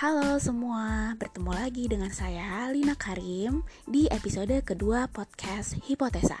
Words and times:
Halo 0.00 0.40
semua, 0.40 1.12
bertemu 1.20 1.52
lagi 1.52 1.84
dengan 1.84 2.08
saya 2.08 2.64
Lina 2.72 2.96
Karim 2.96 3.60
di 3.84 4.08
episode 4.08 4.64
kedua 4.64 5.04
podcast 5.12 5.76
Hipotesa. 5.76 6.40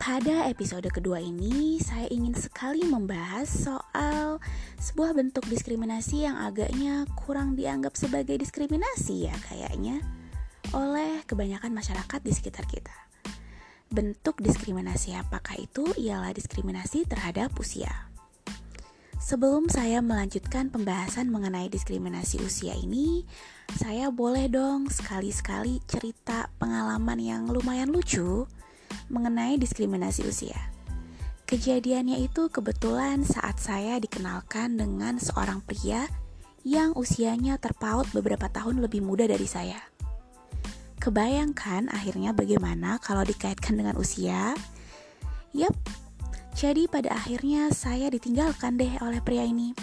Pada 0.00 0.48
episode 0.48 0.88
kedua 0.88 1.20
ini, 1.20 1.76
saya 1.76 2.08
ingin 2.08 2.32
sekali 2.32 2.88
membahas 2.88 3.68
soal 3.68 4.40
sebuah 4.80 5.12
bentuk 5.12 5.44
diskriminasi 5.44 6.24
yang 6.24 6.40
agaknya 6.40 7.04
kurang 7.20 7.52
dianggap 7.52 7.92
sebagai 8.00 8.40
diskriminasi 8.40 9.28
ya 9.28 9.36
kayaknya 9.52 10.00
oleh 10.72 11.20
kebanyakan 11.28 11.76
masyarakat 11.76 12.20
di 12.24 12.32
sekitar 12.32 12.64
kita. 12.64 12.96
Bentuk 13.92 14.40
diskriminasi 14.40 15.12
apakah 15.20 15.60
itu? 15.60 15.84
Ialah 16.00 16.32
diskriminasi 16.32 17.04
terhadap 17.04 17.52
usia. 17.60 18.15
Sebelum 19.16 19.72
saya 19.72 20.04
melanjutkan 20.04 20.68
pembahasan 20.68 21.32
mengenai 21.32 21.72
diskriminasi 21.72 22.36
usia 22.44 22.76
ini, 22.76 23.24
saya 23.72 24.12
boleh 24.12 24.46
dong 24.52 24.92
sekali-sekali 24.92 25.80
cerita 25.88 26.52
pengalaman 26.60 27.16
yang 27.16 27.42
lumayan 27.48 27.88
lucu 27.88 28.44
mengenai 29.08 29.56
diskriminasi 29.56 30.20
usia. 30.28 30.58
Kejadiannya 31.48 32.20
itu 32.26 32.52
kebetulan 32.52 33.24
saat 33.24 33.56
saya 33.56 33.96
dikenalkan 34.02 34.76
dengan 34.76 35.16
seorang 35.16 35.64
pria 35.64 36.04
yang 36.66 36.92
usianya 36.92 37.56
terpaut 37.56 38.10
beberapa 38.10 38.50
tahun 38.52 38.82
lebih 38.84 39.00
muda 39.00 39.24
dari 39.24 39.46
saya. 39.46 39.78
Kebayangkan 41.00 41.88
akhirnya 41.88 42.34
bagaimana 42.34 42.98
kalau 42.98 43.22
dikaitkan 43.22 43.78
dengan 43.78 43.94
usia? 43.94 44.58
Yap, 45.54 45.72
jadi 46.56 46.88
pada 46.88 47.12
akhirnya 47.12 47.68
saya 47.68 48.08
ditinggalkan 48.08 48.80
deh 48.80 48.96
oleh 49.04 49.20
pria 49.20 49.44
ini. 49.44 49.76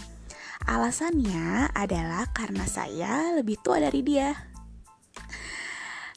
Alasannya 0.66 1.70
adalah 1.70 2.26
karena 2.34 2.66
saya 2.66 3.30
lebih 3.38 3.62
tua 3.62 3.78
dari 3.78 4.02
dia. 4.02 4.34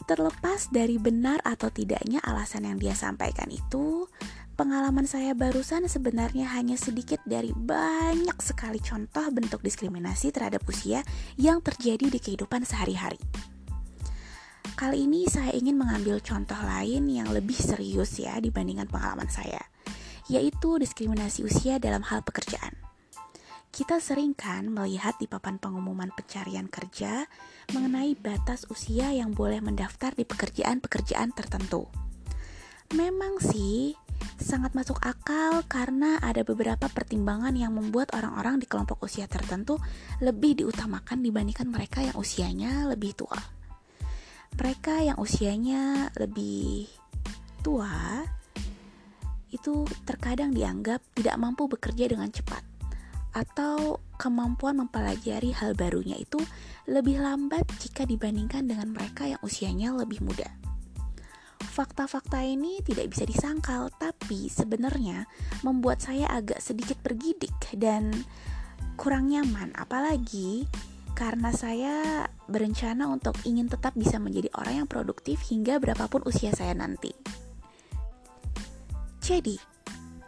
Terlepas 0.09 0.73
dari 0.73 0.97
benar 0.97 1.45
atau 1.45 1.69
tidaknya 1.69 2.25
alasan 2.25 2.65
yang 2.65 2.81
dia 2.81 2.97
sampaikan 2.97 3.53
itu, 3.53 4.09
pengalaman 4.57 5.05
saya 5.05 5.37
barusan 5.37 5.93
sebenarnya 5.93 6.49
hanya 6.57 6.81
sedikit 6.81 7.21
dari 7.29 7.53
banyak 7.53 8.41
sekali 8.41 8.81
contoh 8.81 9.29
bentuk 9.29 9.61
diskriminasi 9.61 10.33
terhadap 10.33 10.65
usia 10.65 11.05
yang 11.37 11.61
terjadi 11.61 12.09
di 12.09 12.17
kehidupan 12.17 12.65
sehari-hari. 12.65 13.21
Kali 14.73 15.05
ini 15.05 15.29
saya 15.29 15.53
ingin 15.53 15.77
mengambil 15.77 16.17
contoh 16.25 16.57
lain 16.65 17.13
yang 17.13 17.29
lebih 17.29 17.57
serius 17.61 18.17
ya 18.17 18.41
dibandingkan 18.41 18.89
pengalaman 18.89 19.29
saya 19.29 19.76
yaitu 20.27 20.79
diskriminasi 20.79 21.47
usia 21.47 21.79
dalam 21.79 22.03
hal 22.07 22.23
pekerjaan. 22.27 22.75
Kita 23.77 24.01
sering 24.01 24.33
kan 24.33 24.73
melihat 24.73 25.21
di 25.21 25.29
papan 25.29 25.61
pengumuman 25.61 26.09
pencarian 26.09 26.65
kerja 26.65 27.29
mengenai 27.77 28.17
batas 28.17 28.65
usia 28.73 29.13
yang 29.13 29.37
boleh 29.37 29.61
mendaftar 29.61 30.17
di 30.17 30.25
pekerjaan-pekerjaan 30.25 31.37
tertentu. 31.37 31.85
Memang 32.97 33.37
sih, 33.37 33.93
sangat 34.41 34.73
masuk 34.73 34.97
akal 35.05 35.61
karena 35.69 36.17
ada 36.25 36.41
beberapa 36.41 36.89
pertimbangan 36.89 37.53
yang 37.53 37.77
membuat 37.77 38.17
orang-orang 38.17 38.63
di 38.63 38.67
kelompok 38.71 39.05
usia 39.05 39.29
tertentu 39.29 39.77
lebih 40.25 40.65
diutamakan 40.65 41.21
dibandingkan 41.21 41.69
mereka 41.69 42.01
yang 42.01 42.17
usianya 42.17 42.89
lebih 42.89 43.13
tua. 43.13 43.37
Mereka 44.57 45.05
yang 45.05 45.21
usianya 45.21 46.09
lebih 46.17 46.89
tua 47.61 48.25
itu 49.67 49.83
terkadang 50.07 50.55
dianggap 50.55 51.03
tidak 51.19 51.35
mampu 51.43 51.67
bekerja 51.67 52.07
dengan 52.15 52.31
cepat 52.31 52.63
atau 53.35 53.99
kemampuan 54.15 54.79
mempelajari 54.79 55.51
hal 55.51 55.75
barunya 55.75 56.15
itu 56.15 56.39
lebih 56.87 57.19
lambat 57.19 57.67
jika 57.83 58.07
dibandingkan 58.07 58.71
dengan 58.71 58.95
mereka 58.95 59.27
yang 59.27 59.43
usianya 59.43 59.91
lebih 59.91 60.23
muda. 60.23 60.47
Fakta-fakta 61.59 62.47
ini 62.47 62.79
tidak 62.87 63.11
bisa 63.11 63.27
disangkal, 63.27 63.91
tapi 63.99 64.47
sebenarnya 64.47 65.27
membuat 65.67 65.99
saya 65.99 66.31
agak 66.31 66.63
sedikit 66.63 67.03
bergidik 67.03 67.59
dan 67.75 68.15
kurang 68.95 69.35
nyaman, 69.35 69.75
apalagi 69.75 70.71
karena 71.19 71.51
saya 71.51 72.31
berencana 72.47 73.11
untuk 73.11 73.35
ingin 73.43 73.67
tetap 73.67 73.99
bisa 73.99 74.23
menjadi 74.23 74.47
orang 74.55 74.87
yang 74.87 74.89
produktif 74.89 75.43
hingga 75.51 75.83
berapapun 75.83 76.23
usia 76.23 76.55
saya 76.55 76.71
nanti. 76.71 77.11
Jadi, 79.27 79.59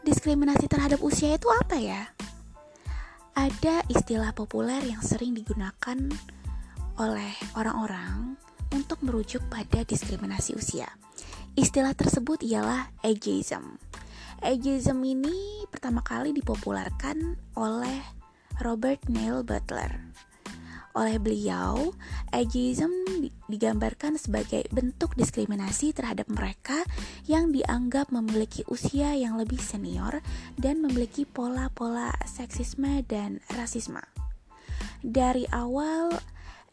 diskriminasi 0.02 0.66
terhadap 0.66 0.98
usia 1.06 1.38
itu 1.38 1.46
apa 1.46 1.78
ya? 1.78 2.10
Ada 3.30 3.86
istilah 3.86 4.34
populer 4.34 4.82
yang 4.90 4.98
sering 5.06 5.38
digunakan 5.38 5.94
oleh 6.98 7.30
orang-orang 7.54 8.34
untuk 8.74 8.98
merujuk 9.06 9.46
pada 9.46 9.86
diskriminasi 9.86 10.58
usia. 10.58 10.90
Istilah 11.54 11.94
tersebut 11.94 12.42
ialah 12.42 12.90
ageism. 13.06 13.78
Ageism 14.42 14.98
ini 15.06 15.62
pertama 15.70 16.02
kali 16.02 16.34
dipopulerkan 16.34 17.38
oleh 17.54 18.02
Robert 18.58 19.06
Neil 19.06 19.46
Butler 19.46 20.10
oleh 20.98 21.22
beliau, 21.22 21.94
ageism 22.34 22.90
digambarkan 23.46 24.18
sebagai 24.18 24.66
bentuk 24.74 25.14
diskriminasi 25.14 25.94
terhadap 25.94 26.26
mereka 26.26 26.82
yang 27.30 27.54
dianggap 27.54 28.10
memiliki 28.10 28.66
usia 28.66 29.14
yang 29.14 29.38
lebih 29.38 29.62
senior 29.62 30.18
dan 30.58 30.82
memiliki 30.82 31.22
pola-pola 31.22 32.10
seksisme 32.26 33.06
dan 33.06 33.38
rasisme. 33.54 34.02
Dari 34.98 35.46
awal, 35.54 36.18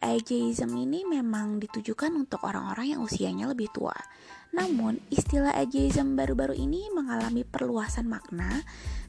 ageism 0.01 0.73
ini 0.73 1.05
memang 1.05 1.61
ditujukan 1.61 2.09
untuk 2.17 2.41
orang-orang 2.41 2.97
yang 2.97 3.01
usianya 3.05 3.45
lebih 3.45 3.69
tua. 3.69 3.93
Namun, 4.55 4.97
istilah 5.13 5.53
ageism 5.53 6.17
baru-baru 6.17 6.57
ini 6.57 6.89
mengalami 6.89 7.45
perluasan 7.45 8.09
makna 8.09 8.65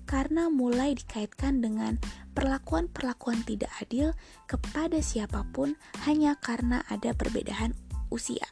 karena 0.07 0.49
mulai 0.49 0.95
dikaitkan 0.95 1.61
dengan 1.61 1.99
perlakuan-perlakuan 2.33 3.43
tidak 3.43 3.71
adil 3.83 4.15
kepada 4.47 5.03
siapa 5.03 5.43
pun 5.51 5.75
hanya 6.07 6.39
karena 6.39 6.87
ada 6.87 7.13
perbedaan 7.13 7.75
usia. 8.09 8.47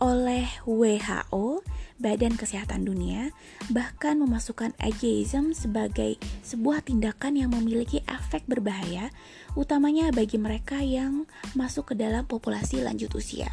Oleh 0.00 0.48
WHO, 0.64 1.60
Badan 2.00 2.32
Kesehatan 2.32 2.88
Dunia 2.88 3.28
bahkan 3.68 4.16
memasukkan 4.16 4.72
ageism 4.80 5.52
sebagai 5.52 6.16
sebuah 6.40 6.88
tindakan 6.88 7.36
yang 7.36 7.52
memiliki 7.52 8.00
efek 8.08 8.48
berbahaya, 8.48 9.12
utamanya 9.52 10.08
bagi 10.08 10.40
mereka 10.40 10.80
yang 10.80 11.28
masuk 11.52 11.92
ke 11.92 11.94
dalam 12.00 12.24
populasi 12.24 12.80
lanjut 12.80 13.12
usia. 13.12 13.52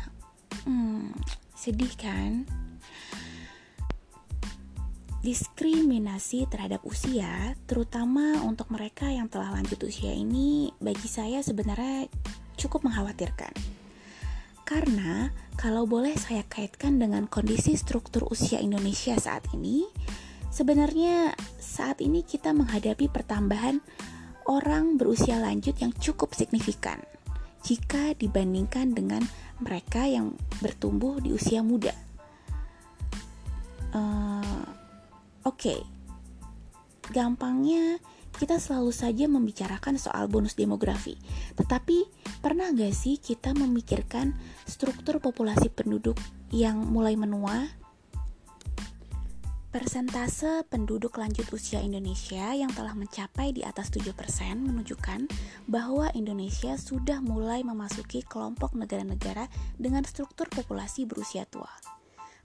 Hmm, 0.64 1.12
sedih 1.52 1.92
kan? 2.00 2.48
Diskriminasi 5.28 6.48
terhadap 6.48 6.88
usia, 6.88 7.52
terutama 7.68 8.40
untuk 8.48 8.72
mereka 8.72 9.12
yang 9.12 9.28
telah 9.28 9.52
lanjut 9.52 9.76
usia 9.84 10.16
ini, 10.16 10.72
bagi 10.80 11.12
saya 11.12 11.44
sebenarnya 11.44 12.08
cukup 12.56 12.88
mengkhawatirkan. 12.88 13.52
Karena 14.64 15.36
kalau 15.60 15.84
boleh 15.84 16.16
saya 16.16 16.48
kaitkan 16.48 16.96
dengan 16.96 17.28
kondisi 17.28 17.76
struktur 17.76 18.24
usia 18.32 18.64
Indonesia 18.64 19.20
saat 19.20 19.44
ini, 19.52 19.84
sebenarnya 20.48 21.36
saat 21.60 22.00
ini 22.00 22.24
kita 22.24 22.56
menghadapi 22.56 23.12
pertambahan 23.12 23.84
orang 24.48 24.96
berusia 24.96 25.44
lanjut 25.44 25.76
yang 25.84 25.92
cukup 26.00 26.40
signifikan 26.40 27.04
jika 27.68 28.16
dibandingkan 28.16 28.96
dengan 28.96 29.28
mereka 29.60 30.08
yang 30.08 30.40
bertumbuh 30.64 31.20
di 31.20 31.36
usia 31.36 31.60
muda. 31.60 31.92
Uh, 33.92 34.37
Oke, 35.58 35.74
okay. 35.74 35.82
gampangnya 37.18 37.98
kita 38.38 38.62
selalu 38.62 38.94
saja 38.94 39.26
membicarakan 39.26 39.98
soal 39.98 40.30
bonus 40.30 40.54
demografi. 40.54 41.18
Tetapi 41.58 42.06
pernah 42.46 42.70
gak 42.70 42.94
sih 42.94 43.18
kita 43.18 43.58
memikirkan 43.58 44.38
struktur 44.70 45.18
populasi 45.18 45.74
penduduk 45.74 46.14
yang 46.54 46.78
mulai 46.78 47.18
menua? 47.18 47.74
Persentase 49.74 50.62
penduduk 50.70 51.18
lanjut 51.18 51.50
usia 51.50 51.82
Indonesia 51.82 52.54
yang 52.54 52.70
telah 52.70 52.94
mencapai 52.94 53.50
di 53.50 53.66
atas 53.66 53.90
7% 53.90 54.14
menunjukkan 54.62 55.26
bahwa 55.66 56.14
Indonesia 56.14 56.78
sudah 56.78 57.18
mulai 57.18 57.66
memasuki 57.66 58.22
kelompok 58.22 58.78
negara-negara 58.78 59.50
dengan 59.82 60.06
struktur 60.06 60.54
populasi 60.54 61.10
berusia 61.10 61.50
tua. 61.50 61.97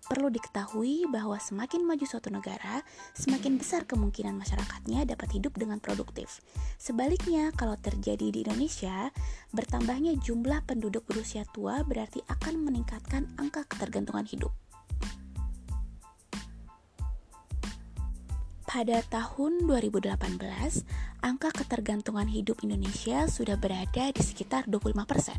Perlu 0.03 0.35
diketahui 0.35 1.07
bahwa 1.07 1.39
semakin 1.39 1.87
maju 1.87 2.03
suatu 2.03 2.27
negara, 2.27 2.83
semakin 3.15 3.55
besar 3.55 3.87
kemungkinan 3.87 4.35
masyarakatnya 4.35 5.07
dapat 5.07 5.39
hidup 5.39 5.55
dengan 5.55 5.79
produktif. 5.79 6.43
Sebaliknya, 6.75 7.55
kalau 7.55 7.79
terjadi 7.79 8.35
di 8.35 8.43
Indonesia, 8.43 9.15
bertambahnya 9.55 10.19
jumlah 10.19 10.67
penduduk 10.67 11.07
berusia 11.07 11.47
tua 11.55 11.87
berarti 11.87 12.19
akan 12.27 12.67
meningkatkan 12.67 13.31
angka 13.39 13.63
ketergantungan 13.71 14.27
hidup. 14.27 14.51
Pada 18.67 19.05
tahun 19.07 19.69
2018, 19.71 20.19
angka 21.23 21.53
ketergantungan 21.55 22.27
hidup 22.27 22.59
Indonesia 22.67 23.31
sudah 23.31 23.55
berada 23.55 24.11
di 24.11 24.23
sekitar 24.25 24.67
25%. 24.67 25.39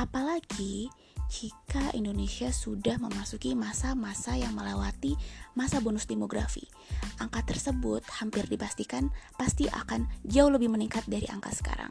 Apalagi 0.00 0.88
jika 1.26 1.90
Indonesia 1.92 2.54
sudah 2.54 2.96
memasuki 3.02 3.52
masa-masa 3.58 4.38
yang 4.38 4.54
melewati 4.54 5.18
masa 5.58 5.82
bonus 5.82 6.06
demografi. 6.06 6.64
Angka 7.18 7.42
tersebut 7.42 8.06
hampir 8.22 8.46
dipastikan 8.46 9.10
pasti 9.34 9.66
akan 9.66 10.06
jauh 10.22 10.50
lebih 10.50 10.70
meningkat 10.70 11.04
dari 11.10 11.26
angka 11.26 11.50
sekarang. 11.50 11.90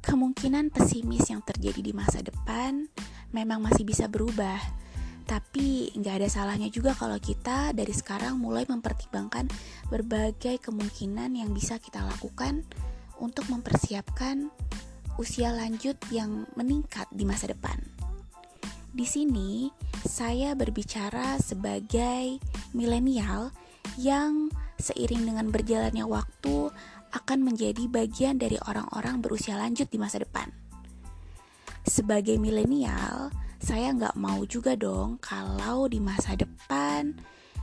Kemungkinan 0.00 0.72
pesimis 0.72 1.28
yang 1.28 1.44
terjadi 1.44 1.84
di 1.84 1.92
masa 1.92 2.24
depan 2.24 2.88
memang 3.36 3.60
masih 3.60 3.84
bisa 3.84 4.08
berubah, 4.08 4.56
tapi 5.28 5.92
nggak 5.92 6.24
ada 6.24 6.28
salahnya 6.32 6.72
juga 6.72 6.96
kalau 6.96 7.20
kita 7.20 7.76
dari 7.76 7.92
sekarang 7.92 8.40
mulai 8.40 8.64
mempertimbangkan 8.64 9.52
berbagai 9.92 10.64
kemungkinan 10.64 11.36
yang 11.36 11.52
bisa 11.52 11.76
kita 11.76 12.00
lakukan 12.00 12.64
untuk 13.20 13.44
mempersiapkan 13.52 14.48
usia 15.20 15.52
lanjut 15.52 15.98
yang 16.08 16.48
meningkat 16.56 17.04
di 17.12 17.28
masa 17.28 17.52
depan. 17.52 17.97
Di 18.88 19.04
sini, 19.04 19.68
saya 20.00 20.56
berbicara 20.56 21.36
sebagai 21.36 22.40
milenial 22.72 23.52
yang 24.00 24.48
seiring 24.80 25.28
dengan 25.28 25.52
berjalannya 25.52 26.08
waktu 26.08 26.72
akan 27.12 27.38
menjadi 27.44 27.84
bagian 27.88 28.40
dari 28.40 28.56
orang-orang 28.64 29.20
berusia 29.20 29.60
lanjut 29.60 29.88
di 29.92 30.00
masa 30.00 30.24
depan. 30.24 30.48
Sebagai 31.84 32.36
milenial, 32.40 33.32
saya 33.60 33.92
nggak 33.92 34.16
mau 34.16 34.44
juga 34.44 34.76
dong 34.76 35.20
kalau 35.20 35.88
di 35.88 36.00
masa 36.00 36.36
depan 36.36 37.16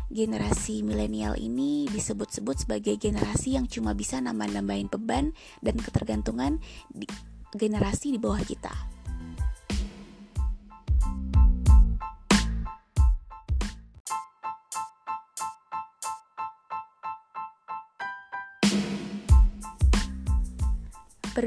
generasi 0.09 0.85
milenial 0.85 1.33
ini 1.37 1.89
disebut-sebut 1.89 2.65
sebagai 2.67 2.93
generasi 3.01 3.57
yang 3.57 3.65
cuma 3.65 3.97
bisa 3.97 4.21
nambah-nambahin 4.21 4.89
beban 4.93 5.33
dan 5.65 5.75
ketergantungan 5.81 6.61
di 6.93 7.09
generasi 7.55 8.13
di 8.13 8.19
bawah 8.21 8.41
kita. 8.45 8.94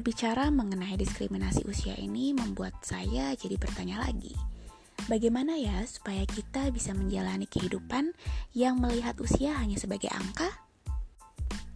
Berbicara 0.09 0.49
mengenai 0.49 0.97
diskriminasi 0.97 1.69
usia 1.69 1.93
ini 2.01 2.33
membuat 2.33 2.81
saya 2.81 3.37
jadi 3.37 3.61
bertanya 3.61 4.01
lagi. 4.01 4.33
Bagaimana 5.05 5.61
ya 5.61 5.85
supaya 5.85 6.25
kita 6.25 6.73
bisa 6.73 6.97
menjalani 6.97 7.45
kehidupan 7.45 8.17
yang 8.57 8.81
melihat 8.81 9.13
usia 9.21 9.61
hanya 9.61 9.77
sebagai 9.77 10.09
angka? 10.09 10.49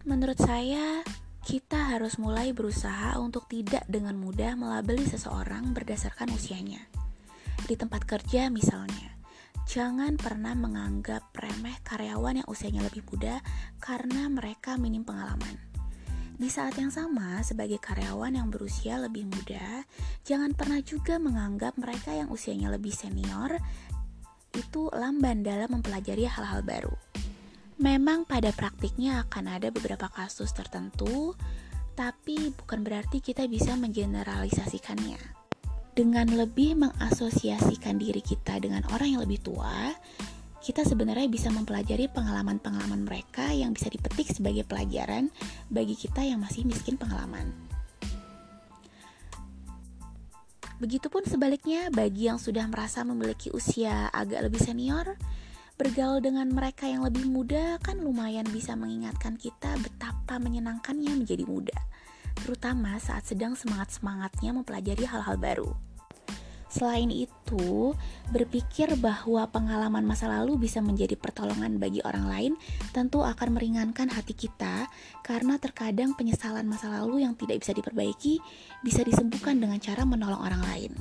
Menurut 0.09 0.41
saya, 0.41 1.05
kita 1.45 1.93
harus 1.93 2.17
mulai 2.17 2.57
berusaha 2.57 3.21
untuk 3.21 3.45
tidak 3.45 3.85
dengan 3.85 4.17
mudah 4.17 4.57
melabeli 4.57 5.05
seseorang 5.05 5.69
berdasarkan 5.77 6.33
usianya. 6.33 6.81
Di 7.69 7.77
tempat 7.77 8.01
kerja 8.09 8.49
misalnya, 8.49 9.13
jangan 9.69 10.17
pernah 10.17 10.57
menganggap 10.57 11.29
remeh 11.37 11.77
karyawan 11.85 12.41
yang 12.41 12.49
usianya 12.49 12.81
lebih 12.81 13.05
muda 13.13 13.45
karena 13.77 14.25
mereka 14.25 14.73
minim 14.81 15.05
pengalaman 15.05 15.72
di 16.33 16.49
saat 16.49 16.73
yang 16.81 16.89
sama, 16.89 17.39
sebagai 17.45 17.77
karyawan 17.77 18.33
yang 18.33 18.49
berusia 18.49 18.97
lebih 18.97 19.29
muda, 19.29 19.85
jangan 20.25 20.57
pernah 20.57 20.81
juga 20.81 21.21
menganggap 21.21 21.77
mereka 21.77 22.09
yang 22.13 22.33
usianya 22.33 22.73
lebih 22.73 22.89
senior 22.89 23.61
itu 24.53 24.89
lamban 24.93 25.41
dalam 25.41 25.77
mempelajari 25.77 26.29
hal-hal 26.29 26.61
baru. 26.61 26.93
Memang 27.81 28.29
pada 28.29 28.53
praktiknya 28.53 29.25
akan 29.25 29.49
ada 29.49 29.73
beberapa 29.73 30.05
kasus 30.09 30.53
tertentu, 30.53 31.33
tapi 31.97 32.53
bukan 32.53 32.85
berarti 32.85 33.21
kita 33.21 33.49
bisa 33.49 33.73
mengeneralisasikannya. 33.77 35.17
Dengan 35.93 36.25
lebih 36.33 36.77
mengasosiasikan 36.81 38.01
diri 38.01 38.21
kita 38.21 38.57
dengan 38.57 38.81
orang 38.93 39.17
yang 39.17 39.21
lebih 39.25 39.41
tua, 39.45 39.93
kita 40.63 40.87
sebenarnya 40.87 41.27
bisa 41.27 41.51
mempelajari 41.51 42.07
pengalaman-pengalaman 42.07 43.03
mereka 43.03 43.51
yang 43.51 43.75
bisa 43.75 43.91
dipetik 43.91 44.31
sebagai 44.31 44.63
pelajaran 44.63 45.27
bagi 45.67 45.91
kita 45.91 46.23
yang 46.23 46.39
masih 46.39 46.63
miskin 46.63 46.95
pengalaman. 46.95 47.51
Begitupun 50.79 51.27
sebaliknya 51.27 51.91
bagi 51.91 52.31
yang 52.31 52.39
sudah 52.39 52.63
merasa 52.71 53.03
memiliki 53.03 53.51
usia 53.51 54.07
agak 54.15 54.47
lebih 54.47 54.63
senior, 54.63 55.19
bergaul 55.75 56.23
dengan 56.23 56.47
mereka 56.47 56.87
yang 56.87 57.03
lebih 57.03 57.27
muda 57.27 57.75
kan 57.83 57.99
lumayan 57.99 58.47
bisa 58.47 58.79
mengingatkan 58.79 59.35
kita 59.35 59.75
betapa 59.83 60.39
menyenangkannya 60.39 61.11
menjadi 61.11 61.43
muda, 61.43 61.75
terutama 62.39 62.95
saat 63.03 63.27
sedang 63.27 63.59
semangat-semangatnya 63.59 64.55
mempelajari 64.55 65.03
hal-hal 65.03 65.35
baru. 65.35 65.92
Selain 66.73 67.13
itu, 67.13 67.93
berpikir 68.33 68.97
bahwa 68.97 69.45
pengalaman 69.53 70.01
masa 70.01 70.25
lalu 70.25 70.65
bisa 70.65 70.81
menjadi 70.81 71.13
pertolongan 71.13 71.77
bagi 71.77 72.01
orang 72.01 72.25
lain 72.25 72.53
tentu 72.89 73.21
akan 73.21 73.53
meringankan 73.53 74.09
hati 74.09 74.33
kita 74.33 74.89
karena 75.21 75.61
terkadang 75.61 76.17
penyesalan 76.17 76.65
masa 76.65 76.89
lalu 76.89 77.21
yang 77.21 77.37
tidak 77.37 77.61
bisa 77.61 77.77
diperbaiki 77.77 78.41
bisa 78.81 79.05
disembuhkan 79.05 79.61
dengan 79.61 79.77
cara 79.77 80.01
menolong 80.01 80.41
orang 80.41 80.63
lain. 80.65 80.91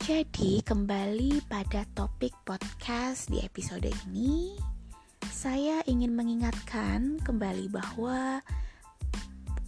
Jadi, 0.00 0.64
kembali 0.64 1.44
pada 1.44 1.84
topik 1.92 2.32
podcast 2.48 3.28
di 3.28 3.44
episode 3.44 3.84
ini, 4.08 4.56
saya 5.28 5.84
ingin 5.84 6.16
mengingatkan 6.16 7.20
kembali 7.20 7.68
bahwa 7.68 8.40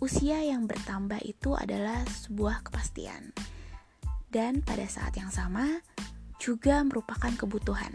usia 0.01 0.41
yang 0.41 0.65
bertambah 0.65 1.21
itu 1.21 1.53
adalah 1.53 2.01
sebuah 2.09 2.65
kepastian 2.65 3.52
dan 4.33 4.65
pada 4.65 4.89
saat 4.89 5.13
yang 5.21 5.29
sama 5.29 5.85
juga 6.41 6.81
merupakan 6.83 7.31
kebutuhan. 7.37 7.93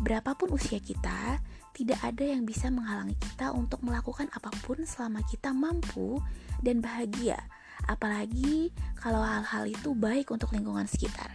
Berapapun 0.00 0.50
usia 0.56 0.82
kita, 0.82 1.38
tidak 1.76 2.00
ada 2.02 2.24
yang 2.24 2.42
bisa 2.42 2.72
menghalangi 2.72 3.14
kita 3.20 3.54
untuk 3.54 3.84
melakukan 3.84 4.26
apa 4.34 4.50
pun 4.64 4.82
selama 4.82 5.22
kita 5.28 5.54
mampu 5.54 6.18
dan 6.64 6.82
bahagia, 6.82 7.38
apalagi 7.86 8.72
kalau 8.98 9.22
hal-hal 9.22 9.68
itu 9.68 9.94
baik 9.94 10.32
untuk 10.32 10.50
lingkungan 10.50 10.88
sekitar. 10.88 11.30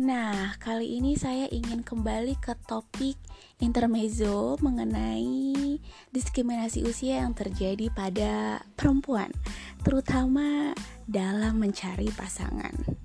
Nah, 0.00 0.56
kali 0.56 0.96
ini 0.96 1.20
saya 1.20 1.44
ingin 1.52 1.84
kembali 1.84 2.40
ke 2.40 2.56
topik 2.64 3.20
intermezzo 3.60 4.56
mengenai 4.64 5.76
diskriminasi 6.08 6.80
usia 6.88 7.20
yang 7.20 7.36
terjadi 7.36 7.92
pada 7.92 8.64
perempuan, 8.72 9.28
terutama 9.84 10.72
dalam 11.04 11.60
mencari 11.60 12.08
pasangan. 12.08 13.01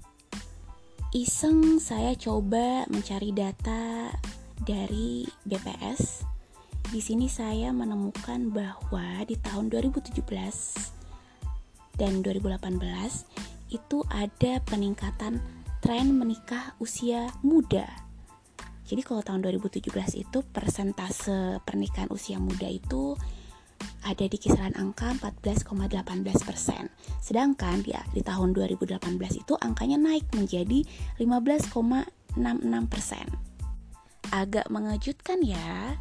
Iseng 1.17 1.81
saya 1.81 2.13
coba 2.13 2.85
mencari 2.93 3.33
data 3.33 4.13
dari 4.61 5.25
BPS. 5.49 6.21
Di 6.93 7.01
sini 7.01 7.25
saya 7.25 7.73
menemukan 7.73 8.53
bahwa 8.53 9.25
di 9.25 9.33
tahun 9.41 9.73
2017 9.73 10.13
dan 11.97 12.21
2018 12.21 12.69
itu 13.73 13.97
ada 14.13 14.61
peningkatan 14.61 15.41
tren 15.81 16.13
menikah 16.13 16.77
usia 16.77 17.33
muda. 17.41 17.89
Jadi 18.85 19.01
kalau 19.01 19.25
tahun 19.25 19.41
2017 19.41 19.89
itu 20.21 20.45
persentase 20.53 21.57
pernikahan 21.65 22.13
usia 22.13 22.37
muda 22.37 22.69
itu 22.69 23.17
ada 24.07 24.23
di 24.23 24.37
kisaran 24.39 24.71
angka 24.79 25.11
14,18 25.19 26.47
persen. 26.47 26.87
Sedangkan 27.19 27.83
di, 27.83 27.91
di 28.15 28.21
tahun 28.23 28.55
2018 28.55 28.97
itu 29.35 29.53
angkanya 29.59 29.99
naik 29.99 30.31
menjadi 30.31 30.87
15,66 31.19 32.07
persen. 32.87 33.27
Agak 34.31 34.71
mengejutkan 34.71 35.43
ya. 35.43 35.99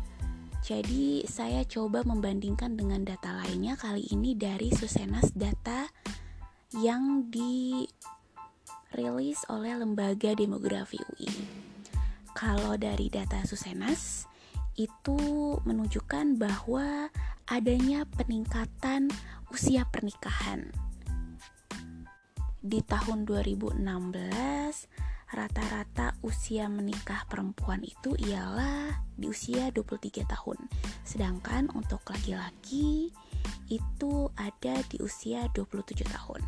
Jadi 0.67 1.23
saya 1.31 1.63
coba 1.63 2.03
membandingkan 2.03 2.75
dengan 2.75 3.07
data 3.07 3.39
lainnya 3.39 3.79
kali 3.79 4.03
ini 4.11 4.35
dari 4.35 4.75
Susenas 4.75 5.31
data 5.31 5.87
yang 6.75 7.31
dirilis 7.31 7.87
oleh 9.47 9.79
Lembaga 9.79 10.35
Demografi 10.35 10.99
UI. 10.99 11.31
Kalau 12.35 12.75
dari 12.75 13.07
data 13.07 13.47
Susenas 13.47 14.27
itu 14.77 15.17
menunjukkan 15.65 16.37
bahwa 16.37 17.09
adanya 17.47 18.03
peningkatan 18.19 19.07
usia 19.55 19.87
pernikahan. 19.87 20.67
Di 22.59 22.83
tahun 22.83 23.23
2016, 23.23 23.79
rata-rata 25.31 26.19
usia 26.27 26.67
menikah 26.67 27.23
perempuan 27.31 27.87
itu 27.87 28.19
ialah 28.19 29.07
di 29.15 29.31
usia 29.31 29.71
23 29.71 30.27
tahun. 30.27 30.59
Sedangkan 31.07 31.71
untuk 31.79 32.03
laki-laki 32.11 33.15
itu 33.71 34.15
ada 34.35 34.83
di 34.91 34.99
usia 34.99 35.47
27 35.55 36.03
tahun. 36.03 36.43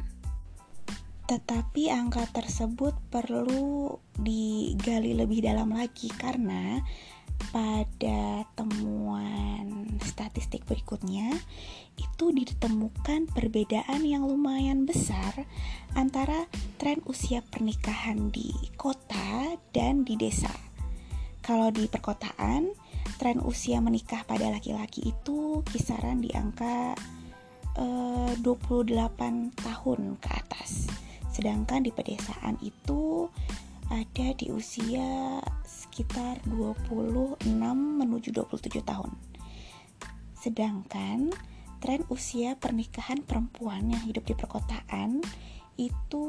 Tetapi 1.30 1.92
angka 1.94 2.26
tersebut 2.34 2.98
perlu 3.12 3.94
digali 4.18 5.14
lebih 5.14 5.46
dalam 5.46 5.70
lagi 5.70 6.10
karena 6.10 6.82
pada 7.54 8.42
berikutnya, 10.68 11.32
itu 11.98 12.30
ditemukan 12.30 13.32
perbedaan 13.34 14.06
yang 14.06 14.28
lumayan 14.28 14.86
besar 14.86 15.48
antara 15.98 16.46
tren 16.78 17.02
usia 17.10 17.42
pernikahan 17.42 18.30
di 18.30 18.54
kota 18.78 19.58
dan 19.74 20.06
di 20.06 20.14
desa. 20.14 20.52
Kalau 21.42 21.72
di 21.72 21.88
perkotaan, 21.88 22.70
tren 23.16 23.40
usia 23.40 23.80
menikah 23.80 24.22
pada 24.28 24.52
laki-laki 24.52 25.10
itu 25.10 25.64
kisaran 25.66 26.20
di 26.20 26.30
angka 26.36 26.94
eh, 27.74 28.32
28 28.38 29.56
tahun 29.56 30.00
ke 30.20 30.28
atas. 30.28 30.92
Sedangkan 31.32 31.82
di 31.82 31.90
pedesaan 31.90 32.60
itu 32.60 33.26
ada 33.88 34.28
di 34.36 34.52
usia 34.52 35.40
sekitar 35.64 36.44
26 36.44 37.48
menuju 37.72 38.28
27 38.36 38.84
tahun. 38.84 39.27
Sedangkan 40.48 41.28
tren 41.76 42.08
usia 42.08 42.56
pernikahan 42.56 43.20
perempuan 43.20 43.92
yang 43.92 44.00
hidup 44.00 44.24
di 44.24 44.32
perkotaan 44.32 45.20
itu 45.76 46.24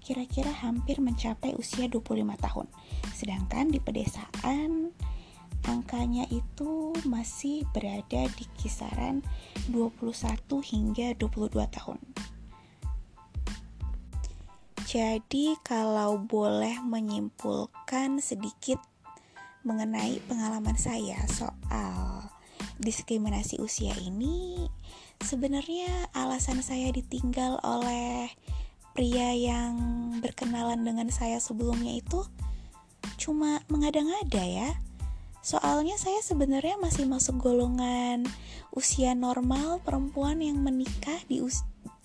kira-kira 0.00 0.56
um, 0.56 0.60
hampir 0.64 1.04
mencapai 1.04 1.52
usia 1.52 1.84
25 1.84 2.16
tahun. 2.40 2.66
Sedangkan 3.12 3.68
di 3.68 3.76
pedesaan 3.76 4.88
angkanya 5.68 6.24
itu 6.32 6.96
masih 7.04 7.68
berada 7.76 8.24
di 8.24 8.48
kisaran 8.56 9.20
21 9.68 10.16
hingga 10.64 11.12
22 11.20 11.60
tahun. 11.60 12.00
Jadi, 14.88 15.60
kalau 15.60 16.16
boleh 16.16 16.80
menyimpulkan 16.80 18.22
sedikit 18.22 18.80
mengenai 19.66 20.22
pengalaman 20.30 20.78
saya 20.78 21.18
soal 21.26 22.30
diskriminasi 22.78 23.58
usia 23.58 23.92
ini, 23.98 24.70
sebenarnya 25.18 26.06
alasan 26.14 26.62
saya 26.62 26.94
ditinggal 26.94 27.58
oleh 27.66 28.30
pria 28.94 29.34
yang 29.34 29.74
berkenalan 30.22 30.86
dengan 30.86 31.10
saya 31.10 31.42
sebelumnya 31.42 31.98
itu 31.98 32.22
cuma 33.18 33.60
mengada-ngada 33.66 34.44
ya. 34.46 34.70
Soalnya 35.42 35.98
saya 35.98 36.22
sebenarnya 36.22 36.78
masih 36.78 37.06
masuk 37.06 37.38
golongan 37.38 38.26
usia 38.74 39.14
normal 39.14 39.82
perempuan 39.82 40.42
yang 40.42 40.62
menikah 40.62 41.18
di 41.26 41.42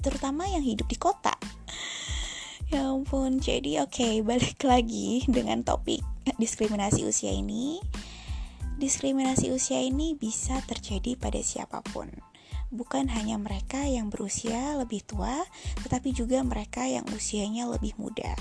terutama 0.01 0.49
yang 0.49 0.65
hidup 0.65 0.89
di 0.89 0.97
kota. 0.97 1.33
Ya 2.71 2.87
ampun, 2.87 3.43
jadi 3.43 3.83
oke, 3.83 3.99
okay, 3.99 4.13
balik 4.31 4.63
lagi 4.63 5.27
dengan 5.27 5.59
topik 5.59 5.99
diskriminasi 6.39 7.03
usia 7.03 7.35
ini. 7.35 7.83
Diskriminasi 8.79 9.51
usia 9.51 9.83
ini 9.83 10.15
bisa 10.15 10.55
terjadi 10.63 11.19
pada 11.19 11.43
siapa 11.43 11.83
pun. 11.91 12.07
Bukan 12.71 13.11
hanya 13.11 13.35
mereka 13.35 13.83
yang 13.83 14.07
berusia 14.07 14.79
lebih 14.79 15.03
tua, 15.03 15.43
tetapi 15.83 16.15
juga 16.15 16.39
mereka 16.47 16.87
yang 16.87 17.03
usianya 17.11 17.67
lebih 17.67 17.91
muda. 17.99 18.39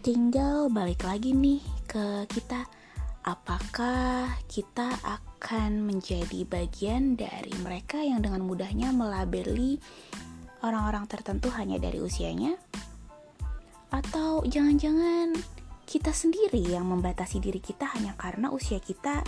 Tinggal 0.00 0.72
balik 0.72 1.04
lagi 1.04 1.36
nih 1.36 1.60
ke 1.84 2.24
kita. 2.32 2.64
Apakah 3.22 4.34
kita 4.48 4.96
akan 5.04 5.84
menjadi 5.84 6.42
bagian 6.48 7.20
dari 7.20 7.52
mereka 7.60 8.00
yang 8.00 8.24
dengan 8.24 8.42
mudahnya 8.42 8.90
melabeli 8.96 9.78
orang-orang 10.62 11.04
tertentu 11.10 11.52
hanya 11.52 11.76
dari 11.76 12.00
usianya? 12.00 12.56
Atau 13.92 14.46
jangan-jangan 14.48 15.36
kita 15.84 16.14
sendiri 16.14 16.64
yang 16.72 16.88
membatasi 16.88 17.42
diri 17.42 17.60
kita 17.60 17.84
hanya 17.92 18.16
karena 18.16 18.48
usia 18.48 18.80
kita 18.80 19.20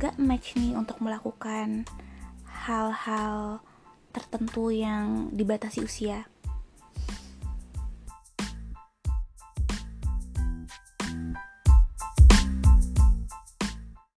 gak 0.00 0.16
match 0.16 0.56
nih 0.56 0.72
untuk 0.72 0.96
melakukan 1.04 1.84
hal-hal 2.48 3.60
tertentu 4.14 4.72
yang 4.72 5.28
dibatasi 5.36 5.84
usia? 5.84 6.31